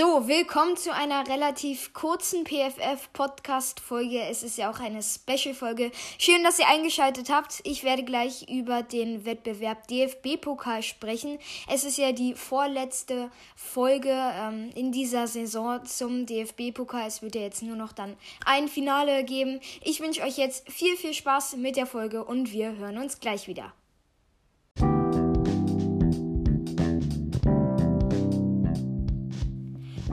So, 0.00 0.26
willkommen 0.26 0.78
zu 0.78 0.94
einer 0.94 1.28
relativ 1.28 1.92
kurzen 1.92 2.46
PFF-Podcast-Folge. 2.46 4.22
Es 4.30 4.42
ist 4.42 4.56
ja 4.56 4.70
auch 4.70 4.80
eine 4.80 5.02
Special-Folge. 5.02 5.92
Schön, 6.16 6.42
dass 6.42 6.58
ihr 6.58 6.68
eingeschaltet 6.68 7.28
habt. 7.28 7.60
Ich 7.64 7.84
werde 7.84 8.02
gleich 8.02 8.48
über 8.48 8.82
den 8.82 9.26
Wettbewerb 9.26 9.88
DFB-Pokal 9.88 10.82
sprechen. 10.82 11.38
Es 11.68 11.84
ist 11.84 11.98
ja 11.98 12.12
die 12.12 12.32
vorletzte 12.32 13.30
Folge 13.54 14.08
ähm, 14.08 14.70
in 14.74 14.90
dieser 14.90 15.26
Saison 15.26 15.84
zum 15.84 16.24
DFB-Pokal. 16.24 17.06
Es 17.06 17.20
wird 17.20 17.34
ja 17.34 17.42
jetzt 17.42 17.62
nur 17.62 17.76
noch 17.76 17.92
dann 17.92 18.16
ein 18.46 18.68
Finale 18.68 19.22
geben. 19.22 19.60
Ich 19.84 20.00
wünsche 20.00 20.22
euch 20.22 20.38
jetzt 20.38 20.66
viel, 20.72 20.96
viel 20.96 21.12
Spaß 21.12 21.56
mit 21.56 21.76
der 21.76 21.84
Folge 21.84 22.24
und 22.24 22.52
wir 22.52 22.74
hören 22.76 22.96
uns 22.96 23.20
gleich 23.20 23.48
wieder. 23.48 23.74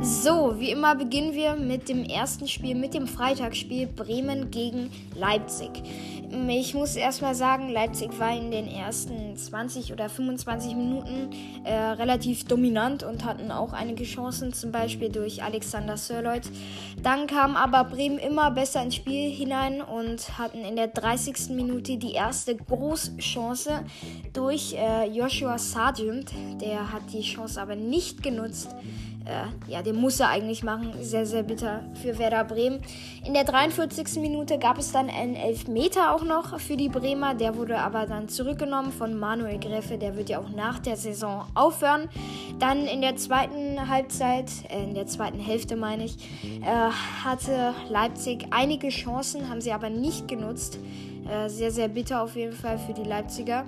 So, 0.01 0.59
wie 0.59 0.69
immer 0.69 0.95
beginnen 0.95 1.33
wir 1.33 1.55
mit 1.55 1.89
dem 1.89 2.03
ersten 2.03 2.47
Spiel, 2.47 2.75
mit 2.75 2.93
dem 2.93 3.07
Freitagsspiel 3.07 3.87
Bremen 3.87 4.51
gegen 4.51 4.91
Leipzig. 5.15 5.71
Ich 6.49 6.73
muss 6.75 6.95
erstmal 6.95 7.33
sagen, 7.33 7.69
Leipzig 7.69 8.19
war 8.19 8.35
in 8.37 8.51
den 8.51 8.67
ersten 8.67 9.35
20 9.35 9.93
oder 9.93 10.07
25 10.07 10.75
Minuten 10.75 11.29
äh, 11.63 11.73
relativ 11.73 12.43
dominant 12.43 13.01
und 13.01 13.25
hatten 13.25 13.49
auch 13.49 13.73
einige 13.73 14.03
Chancen, 14.03 14.53
zum 14.53 14.71
Beispiel 14.71 15.09
durch 15.09 15.41
Alexander 15.41 15.97
Sörloth. 15.97 16.51
Dann 17.01 17.25
kam 17.25 17.55
aber 17.55 17.83
Bremen 17.85 18.19
immer 18.19 18.51
besser 18.51 18.83
ins 18.83 18.95
Spiel 18.95 19.31
hinein 19.31 19.81
und 19.81 20.37
hatten 20.37 20.59
in 20.59 20.75
der 20.75 20.89
30. 20.89 21.49
Minute 21.49 21.97
die 21.97 22.11
erste 22.11 22.55
Großchance 22.55 23.83
durch 24.33 24.75
äh, 24.77 25.09
Joshua 25.09 25.57
Sargent. 25.57 26.31
Der 26.61 26.91
hat 26.91 27.11
die 27.13 27.21
Chance 27.21 27.59
aber 27.59 27.75
nicht 27.75 28.21
genutzt 28.21 28.75
äh, 29.27 29.71
ja, 29.71 29.81
den 29.81 29.95
muss 29.97 30.19
er 30.19 30.29
eigentlich 30.29 30.63
machen. 30.63 30.93
Sehr, 31.01 31.25
sehr 31.25 31.43
bitter 31.43 31.81
für 32.01 32.17
Werder 32.17 32.43
Bremen. 32.43 32.79
In 33.25 33.33
der 33.33 33.43
43. 33.43 34.21
Minute 34.21 34.57
gab 34.57 34.77
es 34.77 34.91
dann 34.91 35.09
einen 35.09 35.35
Elfmeter 35.35 36.15
auch 36.15 36.23
noch 36.23 36.59
für 36.59 36.77
die 36.77 36.89
Bremer. 36.89 37.33
Der 37.33 37.55
wurde 37.55 37.77
aber 37.79 38.05
dann 38.05 38.29
zurückgenommen 38.29 38.91
von 38.91 39.17
Manuel 39.17 39.59
Gräfe. 39.59 39.97
Der 39.97 40.15
wird 40.15 40.29
ja 40.29 40.39
auch 40.39 40.49
nach 40.49 40.79
der 40.79 40.95
Saison 40.95 41.45
aufhören. 41.55 42.09
Dann 42.59 42.85
in 42.85 43.01
der 43.01 43.17
zweiten 43.17 43.89
Halbzeit, 43.89 44.49
äh, 44.69 44.83
in 44.83 44.95
der 44.95 45.07
zweiten 45.07 45.39
Hälfte 45.39 45.75
meine 45.75 46.05
ich, 46.05 46.17
äh, 46.61 46.91
hatte 47.23 47.73
Leipzig 47.89 48.47
einige 48.51 48.89
Chancen, 48.89 49.49
haben 49.49 49.61
sie 49.61 49.73
aber 49.73 49.89
nicht 49.89 50.27
genutzt. 50.27 50.79
Äh, 51.29 51.49
sehr, 51.49 51.71
sehr 51.71 51.87
bitter 51.89 52.21
auf 52.21 52.35
jeden 52.35 52.53
Fall 52.53 52.77
für 52.77 52.93
die 52.93 53.03
Leipziger. 53.03 53.65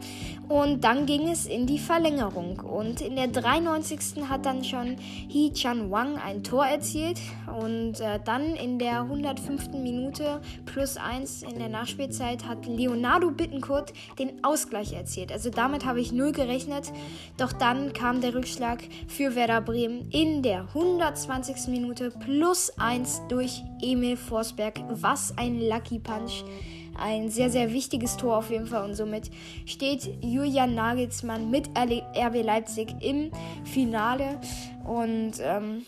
Und 0.48 0.84
dann 0.84 1.06
ging 1.06 1.30
es 1.30 1.46
in 1.46 1.68
die 1.68 1.80
Verlängerung. 1.80 2.60
Und 2.60 3.02
in 3.02 3.16
der 3.16 3.28
93. 3.28 4.28
hat 4.30 4.46
dann 4.46 4.64
schon 4.64 4.96
Hee 4.98 5.52
Chan 5.52 5.92
Wang 5.92 6.18
ein 6.18 6.44
Tor 6.44 6.66
erzielt. 6.66 7.20
Und 7.62 8.00
äh, 8.00 8.20
dann 8.24 8.56
in 8.56 8.80
der 8.80 9.02
105. 9.02 9.70
Minute 9.74 10.42
plus 10.66 10.98
1 10.98 11.44
in 11.44 11.60
der 11.60 11.70
Nachspielzeit 11.70 12.46
hat 12.46 12.66
Leonardo 12.66 13.32
Bittencourt 13.32 13.94
den 14.18 14.44
Ausgleich 14.44 14.94
erzielt. 14.94 15.32
Also 15.32 15.50
damit 15.50 15.86
habe 15.86 16.00
ich 16.00 16.12
null 16.12 16.32
gerechnet. 16.32 16.92
Doch 17.38 17.52
dann 17.52 17.94
kam 17.94 18.22
der 18.22 18.34
Rückschlag 18.34 18.80
für 19.08 19.36
Werder 19.36 19.62
Bremen 19.62 20.10
in 20.12 20.44
der 20.44 20.62
120. 20.74 21.68
Minute 21.68 22.12
plus 22.12 22.72
1 22.78 23.24
durch 23.28 23.62
Emil 23.82 24.18
Forsberg. 24.18 24.80
Was 24.90 25.38
ein 25.38 25.60
Lucky 25.60 26.00
Punch 26.00 26.44
ein 27.02 27.30
sehr, 27.30 27.50
sehr 27.50 27.72
wichtiges 27.74 28.18
Tor 28.18 28.38
auf 28.38 28.50
jeden 28.50 28.68
Fall. 28.68 28.84
Und 28.84 28.96
somit 28.96 29.30
steht 29.66 30.10
Julian 30.22 30.76
Nagelsmann 30.76 31.50
mit 31.50 31.70
RB 31.78 32.44
Leipzig 32.44 32.96
im 33.02 33.32
Finale. 33.64 34.40
Und 34.86 35.34
ähm, 35.42 35.84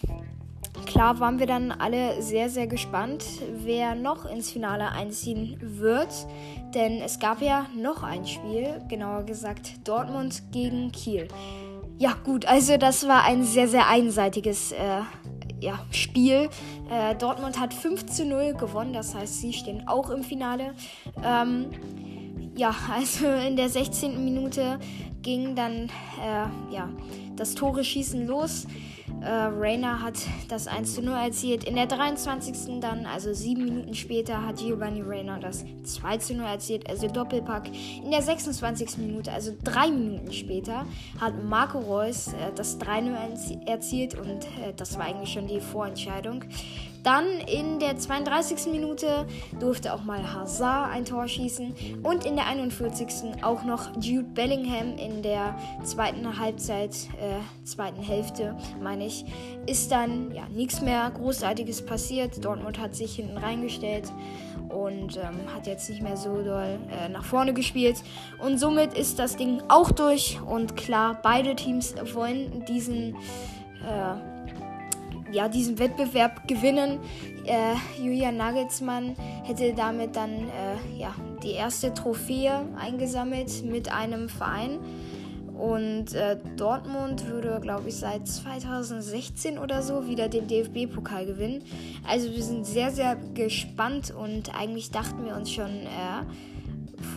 klar 0.86 1.20
waren 1.20 1.40
wir 1.40 1.48
dann 1.48 1.72
alle 1.72 2.22
sehr, 2.22 2.50
sehr 2.50 2.68
gespannt, 2.68 3.26
wer 3.64 3.96
noch 3.96 4.26
ins 4.26 4.52
Finale 4.52 4.92
einziehen 4.92 5.58
wird. 5.62 6.10
Denn 6.74 7.02
es 7.02 7.20
gab 7.20 7.42
ja 7.42 7.66
noch 7.76 8.04
ein 8.04 8.26
Spiel, 8.26 8.82
genauer 8.88 9.24
gesagt 9.24 9.88
Dortmund 9.88 10.44
gegen 10.52 10.92
Kiel. 10.92 11.28
Ja 11.98 12.16
gut, 12.24 12.46
also 12.46 12.78
das 12.78 13.08
war 13.08 13.26
ein 13.26 13.44
sehr, 13.44 13.68
sehr 13.68 13.88
einseitiges 13.88 14.72
äh, 14.72 15.02
ja, 15.62 15.80
Spiel. 15.92 16.50
Äh, 16.90 17.16
Dortmund 17.16 17.60
hat 17.60 17.74
5 17.74 18.08
zu 18.08 18.26
0 18.26 18.54
gewonnen, 18.56 18.94
das 18.94 19.16
heißt, 19.16 19.40
sie 19.40 19.54
stehen 19.54 19.88
auch 19.88 20.10
im 20.10 20.24
Finale. 20.24 20.74
Ähm, 21.24 21.68
ja, 22.56 22.76
also 22.92 23.28
in 23.28 23.56
der 23.56 23.70
16. 23.70 24.24
Minute 24.24 24.80
ging 25.22 25.56
dann 25.56 25.90
äh, 26.20 26.74
ja, 26.74 26.90
das 27.36 27.56
Tore 27.56 27.84
schießen 27.84 28.28
los. 28.28 28.68
Äh, 29.22 29.30
Rainer 29.30 30.02
hat 30.02 30.16
das 30.48 30.68
1 30.68 30.96
zu 30.96 31.02
0 31.04 31.14
erzielt. 31.14 31.64
In 31.66 31.76
der 31.76 31.86
23. 31.86 32.80
dann, 32.80 33.06
also 33.06 33.34
sieben 33.34 33.66
Minuten 33.66 33.94
später, 33.94 34.46
hat 34.46 34.58
Giovanni 34.58 35.02
Rainer 35.02 35.40
das 35.40 35.64
2 35.84 36.18
zu 36.18 36.34
0 36.34 36.46
erzielt, 36.46 36.90
also 36.90 37.08
Doppelpack. 37.08 37.70
In 38.04 38.10
der 38.10 38.24
26. 38.24 38.98
Minute, 38.98 39.32
also 39.32 39.52
drei 39.64 39.92
Minuten 39.92 40.32
später, 40.32 40.86
hat 41.20 41.44
Marco 41.44 41.78
Reus 41.80 42.30
äh, 42.30 42.52
das 42.56 42.80
3-0 42.80 43.68
erzielt 43.68 44.16
und 44.16 44.46
äh, 44.46 44.74
das 44.76 44.98
war 44.98 45.06
eigentlich 45.06 45.32
schon 45.32 45.48
die 45.48 45.60
Vorentscheidung. 45.60 46.44
Dann 47.04 47.26
in 47.48 47.80
der 47.80 47.98
32. 47.98 48.72
Minute 48.72 49.26
durfte 49.60 49.94
auch 49.94 50.04
mal 50.04 50.34
Hazard 50.34 50.92
ein 50.92 51.06
Tor 51.06 51.28
schießen 51.28 52.02
und 52.04 52.26
in 52.26 52.36
der 52.36 52.48
41. 52.48 53.44
auch 53.44 53.64
noch 53.64 53.90
Jude 54.00 54.28
Bellingham 54.30 54.98
in 54.98 55.24
der 55.24 55.56
zweiten 55.84 56.38
Halbzeit, 56.38 56.92
äh, 57.20 57.66
zweiten 57.66 58.02
Hälfte, 58.02 58.56
meine 58.82 59.06
ich, 59.06 59.26
ist 59.66 59.92
dann 59.92 60.32
ja 60.34 60.48
nichts 60.50 60.82
mehr 60.82 61.12
Großartiges 61.12 61.86
passiert. 61.86 62.44
Dortmund 62.44 62.80
hat 62.80 62.96
sich 62.96 63.16
hinten 63.16 63.38
reingestellt 63.38 64.12
und 64.70 65.18
ähm, 65.18 65.54
hat 65.54 65.68
jetzt 65.68 65.90
nicht 65.90 66.02
mehr 66.02 66.18
so 66.18 66.42
doll 66.42 66.80
äh, 66.92 67.10
nach 67.10 67.24
vorne 67.24 67.54
gespielt. 67.54 67.98
Und 68.40 68.58
somit 68.58 68.94
ist 68.94 69.20
das 69.20 69.36
Ding 69.36 69.62
auch 69.68 69.92
durch. 69.92 70.40
Und 70.42 70.78
klar, 70.78 71.20
beide 71.22 71.56
Teams 71.56 71.96
wollen 72.14 72.64
diesen 72.66 73.16
äh, 73.84 74.31
ja, 75.32 75.48
diesen 75.48 75.80
Wettbewerb 75.80 76.48
gewinnen. 76.48 77.00
Äh, 77.46 77.76
Julian 78.02 78.38
Nagelsmann 78.38 79.16
hätte 79.44 79.74
damit 79.74 80.16
dann 80.16 80.32
äh, 80.32 81.00
ja, 81.00 81.14
die 81.44 81.52
erste 81.52 81.94
Trophäe 81.94 82.66
eingesammelt 82.78 83.64
mit 83.66 83.92
einem 83.92 84.30
Verein. 84.30 84.80
Und 85.58 86.16
äh, 86.16 86.38
Dortmund 86.58 87.28
würde, 87.28 87.60
glaube 87.62 87.90
ich, 87.90 87.96
seit 87.96 88.28
2016 88.28 89.60
oder 89.60 89.84
so 89.84 90.08
wieder 90.08 90.28
den 90.28 90.48
DFB-Pokal 90.48 91.28
gewinnen. 91.28 91.62
Also 92.08 92.32
wir 92.32 92.42
sind 92.42 92.66
sehr, 92.66 92.90
sehr 92.90 93.16
gespannt 93.36 94.12
und 94.12 94.58
eigentlich 94.60 94.90
dachten 94.90 95.24
wir 95.24 95.36
uns 95.36 95.52
schon, 95.52 95.70
äh, 95.70 96.24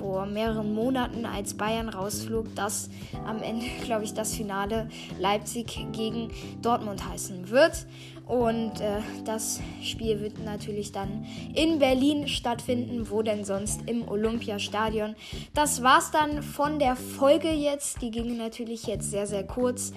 vor 0.05 0.27
mehreren 0.27 0.75
Monaten, 0.75 1.25
als 1.25 1.55
Bayern 1.55 1.89
rausflog, 1.89 2.55
dass 2.55 2.91
am 3.27 3.41
Ende, 3.43 3.65
glaube 3.87 4.05
ich, 4.05 4.13
das 4.13 4.35
Finale 4.35 4.91
Leipzig 5.19 5.87
gegen 5.93 6.31
Dortmund 6.61 7.09
heißen 7.09 7.49
wird. 7.49 7.87
Und 8.27 8.81
äh, 8.81 9.01
das 9.25 9.61
Spiel 9.83 10.21
wird 10.21 10.43
natürlich 10.45 10.93
dann 10.93 11.27
in 11.55 11.79
Berlin 11.79 12.29
stattfinden, 12.29 13.11
wo 13.11 13.23
denn 13.23 13.45
sonst 13.45 13.83
im 13.87 14.07
Olympiastadion. 14.07 15.15
Das 15.55 15.83
war's 15.83 16.11
dann 16.11 16.43
von 16.43 16.79
der 16.79 16.97
Folge 16.97 17.51
jetzt. 17.51 18.03
Die 18.03 18.11
ging 18.11 18.37
natürlich 18.37 18.87
jetzt 18.87 19.11
sehr, 19.11 19.27
sehr 19.27 19.45
kurz. 19.45 19.93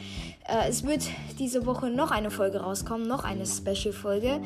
Äh, 0.47 0.69
es 0.69 0.85
wird 0.85 1.03
diese 1.39 1.65
Woche 1.65 1.89
noch 1.89 2.11
eine 2.11 2.31
Folge 2.31 2.59
rauskommen, 2.59 3.07
noch 3.07 3.23
eine 3.23 3.45
Special-Folge, 3.45 4.41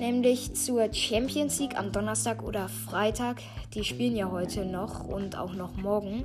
nämlich 0.00 0.54
zur 0.54 0.92
Champions 0.92 1.60
League 1.60 1.78
am 1.78 1.92
Donnerstag 1.92 2.42
oder 2.42 2.68
Freitag. 2.68 3.42
Die 3.74 3.84
spielen 3.84 4.16
ja 4.16 4.30
heute 4.30 4.64
noch 4.64 5.06
und 5.06 5.38
auch 5.38 5.52
noch 5.52 5.76
morgen. 5.76 6.24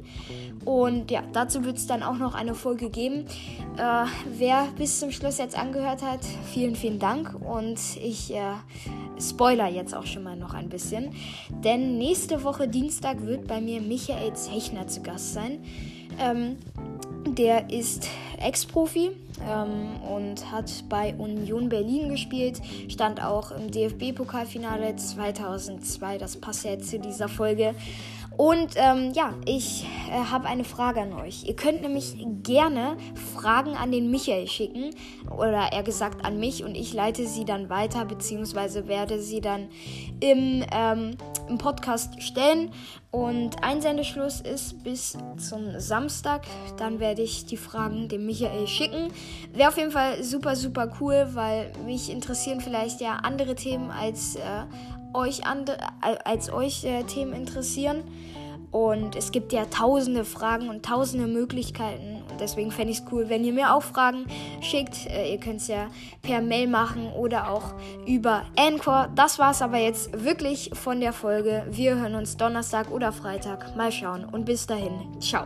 Und 0.64 1.12
ja, 1.12 1.22
dazu 1.34 1.64
wird 1.64 1.78
es 1.78 1.86
dann 1.86 2.02
auch 2.02 2.18
noch 2.18 2.34
eine 2.34 2.56
Folge 2.56 2.90
geben. 2.90 3.26
Äh, 3.78 4.06
wer 4.38 4.68
bis 4.78 5.00
zum 5.00 5.12
Schluss 5.12 5.38
jetzt 5.38 5.58
angehört 5.58 6.02
hat, 6.02 6.26
vielen, 6.52 6.76
vielen 6.76 6.98
Dank. 6.98 7.36
Und 7.46 7.80
ich 8.02 8.34
äh, 8.34 8.40
spoiler 9.20 9.68
jetzt 9.68 9.94
auch 9.94 10.06
schon 10.06 10.24
mal 10.24 10.36
noch 10.36 10.54
ein 10.54 10.70
bisschen. 10.70 11.14
Denn 11.64 11.98
nächste 11.98 12.44
Woche 12.44 12.68
Dienstag 12.68 13.26
wird 13.26 13.48
bei 13.48 13.62
mir 13.62 13.82
Michael 13.82 14.34
Zechner 14.34 14.88
zu 14.88 15.04
Gast 15.04 15.34
sein. 15.34 15.64
Ähm, 16.20 16.58
der 17.28 17.70
ist 17.70 18.08
Ex-Profi 18.40 19.12
ähm, 19.42 20.02
und 20.02 20.52
hat 20.52 20.72
bei 20.90 21.14
Union 21.16 21.70
Berlin 21.70 22.10
gespielt, 22.10 22.62
stand 22.90 23.24
auch 23.24 23.52
im 23.52 23.72
DFB-Pokalfinale 23.72 24.96
2002. 24.96 26.18
Das 26.18 26.38
passt 26.38 26.66
ja 26.66 26.72
jetzt 26.72 26.90
zu 26.90 27.00
dieser 27.00 27.28
Folge. 27.28 27.76
Und 28.38 28.76
ähm, 28.76 29.12
ja, 29.14 29.34
ich 29.46 29.86
äh, 30.10 30.32
habe 30.32 30.48
eine 30.48 30.64
Frage 30.64 31.02
an 31.02 31.14
euch. 31.14 31.46
Ihr 31.46 31.56
könnt 31.56 31.82
nämlich 31.82 32.16
gerne 32.44 32.98
Fragen 33.34 33.76
an 33.76 33.92
den 33.92 34.12
Michael 34.12 34.48
schicken 34.48 34.92
oder 35.30 35.72
eher 35.72 35.84
gesagt 35.84 36.26
an 36.26 36.40
mich 36.40 36.64
und 36.64 36.76
ich 36.76 36.94
leite 36.94 37.28
sie 37.28 37.46
dann 37.46 37.70
weiter 37.70 38.06
beziehungsweise 38.06 38.88
werde 38.88 39.22
sie 39.22 39.42
dann 39.42 39.70
im, 40.20 40.64
ähm, 40.72 41.18
im 41.48 41.58
Podcast 41.58 42.22
stellen. 42.22 42.72
Und 43.12 43.64
Einsendeschluss 43.64 44.42
ist 44.42 44.84
bis 44.84 45.18
zum 45.38 45.80
Samstag. 45.80 46.42
Dann 46.78 47.00
werde 47.00 47.22
ich 47.22 47.46
die 47.46 47.56
Fragen 47.56 48.10
dem 48.10 48.26
Michael 48.26 48.68
schicken. 48.68 49.08
Wäre 49.54 49.70
auf 49.70 49.78
jeden 49.78 49.92
Fall 49.92 50.22
super, 50.22 50.58
super 50.58 50.92
cool, 51.00 51.30
weil 51.32 51.72
mich 51.86 52.10
interessieren 52.10 52.60
vielleicht 52.60 53.00
ja 53.00 53.20
andere 53.24 53.56
Themen 53.56 53.90
als 53.90 54.36
äh, 54.36 54.42
euch 55.16 55.46
andere, 55.46 55.78
als 56.02 56.52
euch 56.52 56.84
äh, 56.84 57.04
Themen 57.04 57.34
interessieren. 57.34 58.04
Und 58.72 59.16
es 59.16 59.32
gibt 59.32 59.54
ja 59.54 59.64
tausende 59.68 60.26
Fragen 60.26 60.68
und 60.68 60.84
tausende 60.86 61.28
Möglichkeiten. 61.28 62.24
Und 62.30 62.42
deswegen 62.42 62.72
fände 62.72 62.92
ich 62.92 63.00
es 63.00 63.06
cool, 63.10 63.30
wenn 63.30 63.46
ihr 63.46 63.54
mir 63.54 63.74
auch 63.74 63.84
Fragen 63.84 64.26
schickt. 64.60 65.06
Äh, 65.08 65.32
ihr 65.32 65.40
könnt 65.40 65.62
es 65.62 65.70
ja 65.70 65.88
per 66.22 66.42
Mail 66.42 66.68
machen 66.68 67.10
oder 67.14 67.50
auch 67.50 67.74
über 68.06 68.44
Anchor. 68.58 69.08
Das 69.16 69.40
war 69.40 69.52
es 69.52 69.62
aber 69.62 69.78
jetzt 69.78 70.26
wirklich 70.26 70.72
von 70.74 71.00
der 71.00 71.14
Folge. 71.14 71.66
Wir 71.70 71.96
hören 71.96 72.16
uns 72.16 72.36
Donnerstag 72.36 72.92
oder 72.92 73.14
Freitag. 73.14 73.78
Mal 73.78 73.94
schauen. 73.94 74.26
Und 74.26 74.44
bis 74.44 74.68
dahin. 74.68 75.22
Ciao. 75.22 75.46